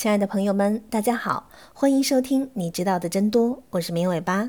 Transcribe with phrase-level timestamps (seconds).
[0.00, 4.48] 亲爱的朋友们，大家好，欢迎收听《你知道的真多》，我是绵尾巴。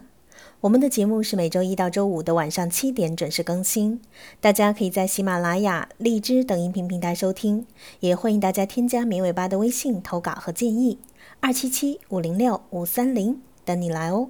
[0.61, 3.99] 我们的节目是每周一到周五的晚上七点准时更新，
[4.39, 7.65] 大家可以在喜马拉雅、荔枝等音频平台收听，
[7.99, 10.99] 也欢迎大家添加绵尾巴的微信投稿和建议，
[11.41, 14.29] 二七七五零六五三零等你来哦。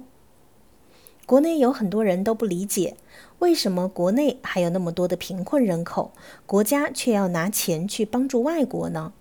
[1.24, 2.96] 国内有很多人都不理解，
[3.38, 6.10] 为什么国内还有那么多的贫困人口，
[6.46, 9.12] 国家却要拿钱去帮助外国呢？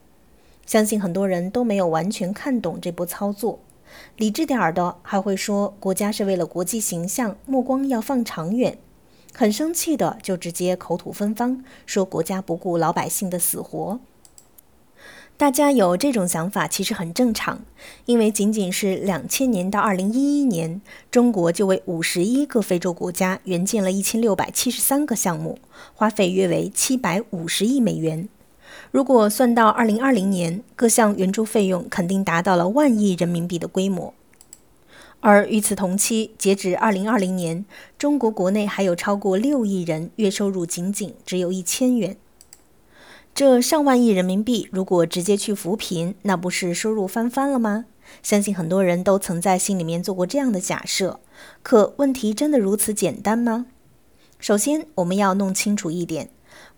[0.65, 3.59] 相信很多人都没有完全看懂这波操作，
[4.15, 8.75] 理智点儿的还会说国家是为了国际形象，目光要放长远；
[9.33, 13.99] 很生气的就直接口吐芬芳，说国家不顾老百姓的死活。
[15.35, 17.65] 大家有这种想法其实很正常，
[18.05, 25.57] 因为仅仅是两千年到二零一一年，中国就为五十一个非洲国家援建了一千六百七十三个项目，
[25.95, 28.29] 花费约为七百五十亿美元。
[28.91, 34.13] 如果算到二零二零年，各项援助费用肯定达到了万亿人民币的规模。
[35.21, 37.63] 而与此同期，截止二零二零年，
[37.97, 42.17] 中国国内还有超过六亿人月收入仅仅只有一千元。
[43.33, 47.85] 这上万亿人民币如果直接去扶贫，那不是收入翻番了吗？
[48.21, 51.21] 相信很多人都曾在心里面做过这样的假设。
[51.63, 53.67] 可问题真的如此简单吗？
[54.37, 56.29] 首先，我们要弄清楚一点。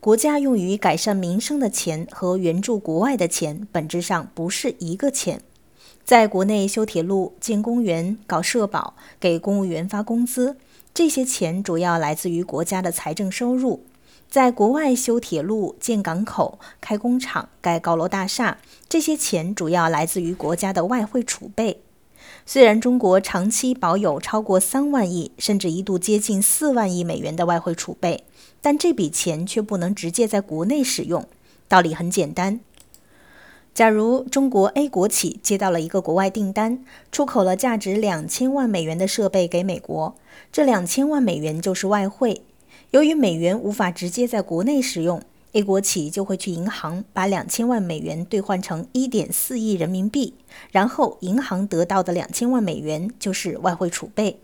[0.04, 5.42] 国家用于改善民生的钱和援助国外的钱本质上不是一个钱。
[6.04, 10.58] 在国内修铁路、建公园、搞社保、给公务员发工资，
[10.94, 13.80] 这些钱主要来自于国家的财政收入；
[14.30, 18.58] 在国外修铁路、建港口、开工厂、盖高楼大厦，
[18.90, 21.80] 这些钱主要来自于国家的外汇储备。
[22.46, 28.24] 虽然中国长期保有超过三万亿，甚至一度接近四万亿美元的外汇储备。
[28.62, 31.26] 但这笔钱却不能直接在国内使用。
[31.68, 32.62] 道理很简单：
[33.74, 40.16] 假如中国 A 国企接到了一个国外订单，出口了价值两千万美元的设备给美国，
[40.52, 42.42] 这两千万美元就是外汇。
[42.92, 45.22] 由于美元无法直接在国内使用
[45.54, 50.34] ，A 国企就会去银行把两千万美元兑换成一点四亿人民币，
[50.72, 54.40] 然后银行得到的两千万美元就是外汇储备。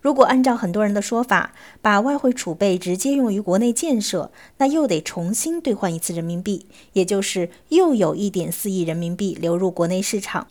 [0.00, 10.48] 如果按照很多人的说法，把外汇储备直接用于国内建设，那又得重新兑换一次人民币，也就是又有一点四亿人民币流入国内市场，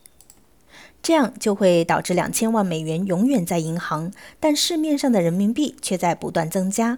[1.03, 6.97] 这样就会导致两千万美元永远在银行，但市面上的人民币却在不断增加。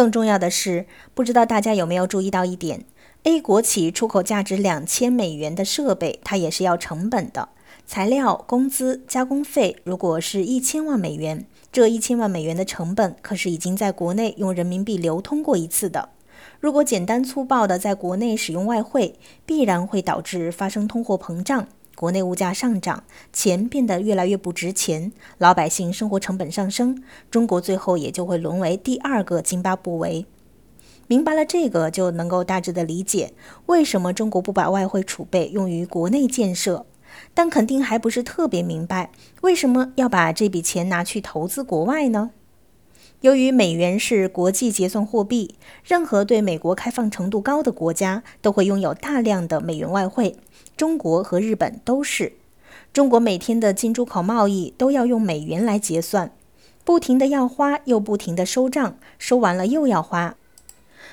[0.00, 2.86] 更重要的是，不知道大家有没有注意到一点
[3.24, 7.50] ：A 国企出口价值两千美元的设备，它也是要成本的，
[7.86, 11.44] 材料、工资、加工费，如果是一千万美元。
[11.70, 16.08] 这一千万美元的成本可是已经在国内用人民币流通过一次的。
[16.60, 21.68] 如果简单粗暴的在国内使用外汇，必然会导致发生通货膨胀，
[22.00, 30.24] 国内物价上涨，钱变得越来越不值钱，老百姓生活成本上升，中国最后也就会沦为第二个津巴布韦。
[31.08, 33.34] 明白了这个，就能够大致的理解
[33.66, 36.86] 为什么中国不把外汇储备用于国内建设。
[37.34, 39.10] 但肯定还不是特别明白，
[39.42, 42.30] 为什么要把这笔钱拿去投资国外呢？
[43.20, 50.36] 由于美元是国际结算货币，任何对美国开放程度高的国家都会拥有大量的美元外汇，
[50.80, 52.32] 中国和日本都是。
[52.90, 56.32] 中国每天的进出口贸易都要用美元来结算，
[56.84, 60.36] 不停的要花又不停的收账，收完了又要花，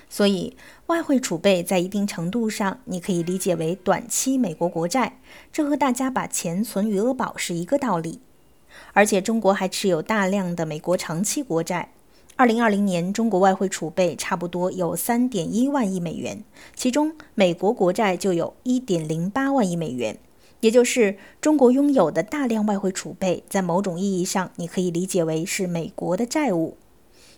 [0.10, 0.56] 所以。
[0.86, 5.20] 外汇储备在一定程度上，你可以理解为短期美国国债，
[5.52, 8.22] 这和大家把钱存余额宝是一个道理。
[8.94, 11.90] 而且中国还持有大量的美国长期国债。
[12.40, 16.44] 二零二零年，中国外汇储备差不多有三点一万亿美元，
[16.76, 20.20] 其中美国国债就有一点零八万亿美元，
[20.60, 26.78] 也就是中国拥有的大量外汇储备，在某种意义上，你可以理解为是美国的债务。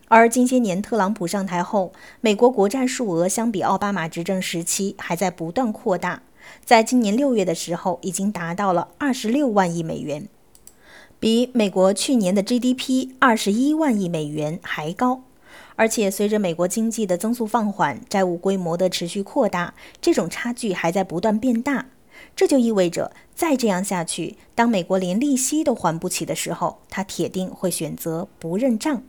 [0.09, 6.23] 而近些年，特朗普上台后，美国国债数额相比奥巴马执政时期还在不断扩大。
[6.65, 10.27] 在今年六月的时候，已经达到了二十六万亿美元，
[11.19, 15.23] 比美国去年的 GDP 二十一万亿美元还高。
[15.75, 21.87] 而且，随着美国经济的增速放缓，债务规模的持续扩大，这种差距还在不断变大。
[22.35, 29.03] 这就意味着，再这样下去，当美国连利息都还不起的时候，他铁定会选择不认账。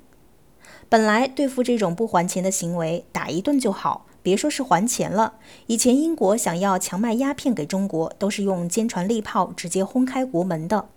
[0.88, 5.34] 本来对付这种不还钱的行为，打一顿就好，别说是还钱了。
[5.66, 10.88] 以前英国想要强卖鸦片给中国，都是用坚船利炮直接轰开国门的。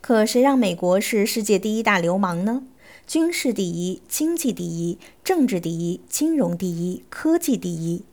[0.00, 2.62] 可谁让美国是世界第一大流氓呢？
[3.06, 8.04] 军事第一，经济第一，政治第一，金融第一，科技第一。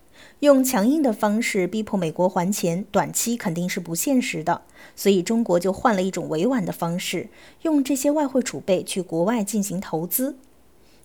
[0.41, 4.63] 用强硬的方式逼迫美国还钱，短期肯定是不现实的。
[4.95, 7.29] 所以中国就换了一种委婉的方式，
[7.61, 10.37] 用这些外汇储备去国外进行投资。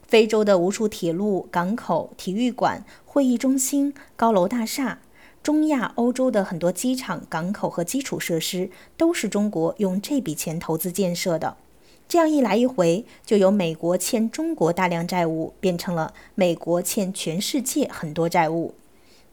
[0.09, 4.99] 非洲的无数铁路、港口、体育馆、会议中心、高楼大厦，
[5.43, 11.57] 中亚、欧洲的很多机场、港口和基础设施，都是中国用这笔钱投资建设的。
[12.09, 18.75] 这样一来一回，就由美国欠中国大量债务，变成了美国欠全世界很多债务。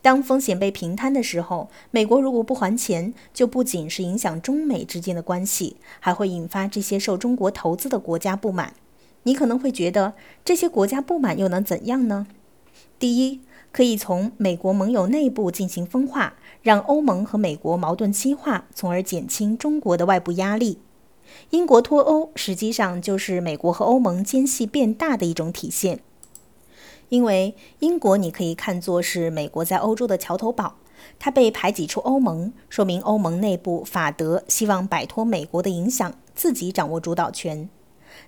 [0.02, 8.74] 当风险被平摊的时候，美国如果不还钱，就不仅是影响中美之间的关系，还会引发这些受中国投资的国家不满。
[9.24, 10.14] 你可能会觉得，
[10.46, 12.26] 这些国家不满又能怎样呢？
[12.98, 20.80] 第一，可以从美国盟友内部进行分化，让欧盟和美国矛盾激化，从而减轻中国的外部压力。
[21.52, 26.00] 英国脱欧实际上就是美国和欧盟间隙变大的一种体现。
[27.10, 30.76] 因为英国，你可以看作是美国在欧洲的桥头堡，
[31.20, 37.70] 它被排挤出欧盟，说明欧盟内部法德希望摆脱美国的影响，自己掌握主导权。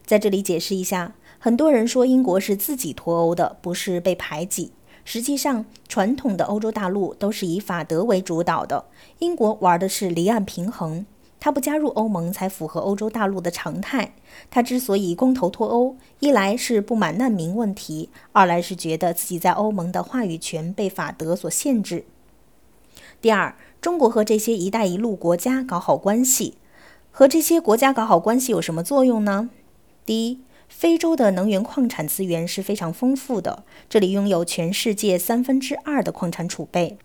[0.06, 4.72] 在这里解释一下，很多人说英国是自己脱欧的，不是被排挤。
[5.04, 8.86] 实际上，传统的欧洲大陆都是以法德为主导的，
[9.20, 11.06] 英国玩的是离岸平衡。
[11.40, 14.14] 他不加入欧盟才符合欧洲大陆的常态。
[14.52, 22.06] 他之所以公投脱欧，一来是不满难民问题，二来是觉得自己在欧盟的话语权被法德所限制。
[23.20, 26.54] 第二，中国和这些“一带一路”国家搞好关系，
[27.10, 29.50] 和这些国家搞好关系有什么作用呢？
[30.06, 36.98] 第一，非洲的能源矿产资源是非常丰富的，这里拥有全世界三分之二的矿产储备。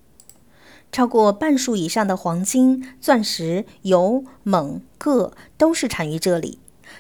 [0.93, 6.59] 超过半数以上的黄金、钻石、油、锰、铬都是产于这里。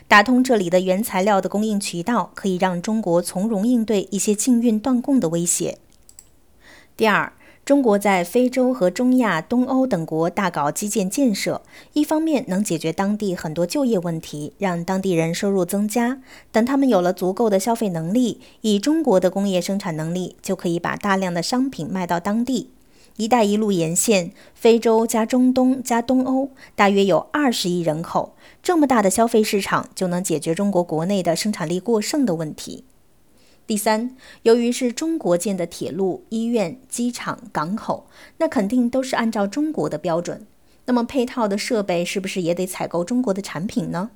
[0.08, 5.78] 打通这里的原材料的供应渠道，可以让中国从容应对一些禁运断供的威胁。
[6.96, 7.32] 第二，
[7.66, 11.62] 中国在非洲和中亚、东欧等国大搞基建建设，
[11.94, 16.20] 一方面能解决当地很多就业问题，让当地人收入增加。
[16.52, 22.70] 等他们有了足够的消费能力，以中国的工业生产能力，就可以把大量的商品卖到当地。
[23.18, 32.84] “一带一路”沿线，非洲加中东加东欧，大约有二十亿人口，这么大的消费市场就能解决中国国内的生产力过剩的问题。
[33.66, 38.06] 第三，由于是中国建的铁路、医院、机场、港口，
[38.38, 40.46] 那肯定都是按照中国的标准。
[40.84, 44.10] 那么配套的设备是不是也得采购中国的产品呢？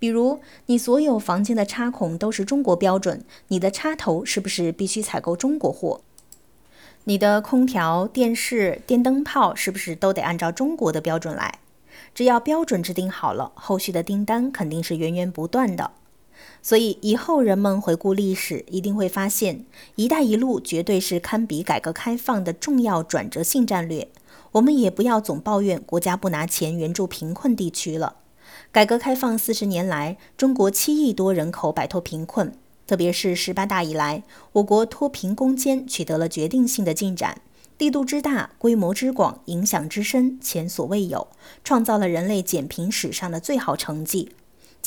[0.00, 6.00] 比如，你所有房间的插孔都是中国标准，你的插头是不是必须采购中国货？
[7.04, 11.60] 你的空调、电视、电灯泡是不是都得按照中国的标准来？
[12.12, 15.92] 只要标准制定好了，后续的订单肯定是源源不断的。
[16.62, 19.64] 所以以后人们回顾历史，一定会发现
[19.96, 24.08] “一带一路”绝对是堪比改革开放的重要转折性战略。
[24.52, 28.16] 我们也不要总抱怨国家不拿钱援助贫困地区了。
[28.72, 32.52] 改革开放四十年来，中国七亿多人口摆脱贫困。
[32.86, 37.42] 特别是十八大以来，我国脱贫攻坚取得了决定性的进展，
[37.76, 41.28] 力度之大、规模之广、影响之深，前所未有，
[41.62, 44.32] 创造了人类减贫史上的最好成绩。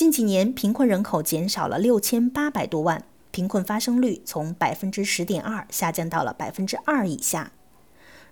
[0.01, 7.51] 近几年，贫困人口减少了六千八百多万，贫困发生率从百分之十点二下降到了百分之二以下。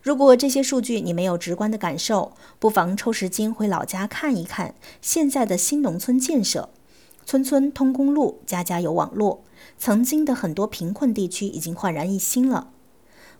[0.01, 6.69] 如果这些数据你没有直观的感受，不妨抽时间回老家看一看现在的新农村建设。
[7.23, 9.43] 村村通公路，家家有网络。
[9.77, 12.71] 曾经的很多贫困地区已经焕然一新了。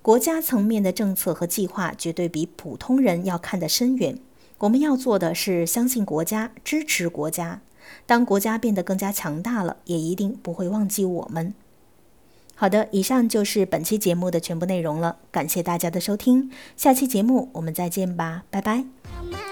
[0.03, 4.19] 国家层面的政策和计划绝对比普通人要看得深远。
[4.59, 7.61] 我们要做的是相信国家，支持国家。
[8.05, 11.53] 当国家变得更加强大了，也一定不会忘记我们。
[12.55, 15.17] 好的，以上就是本期节目的全部内容了。
[15.31, 19.48] 感谢大家的收听，下期节目我们再见吧，拜拜。